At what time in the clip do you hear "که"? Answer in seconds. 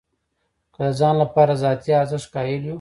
0.73-0.81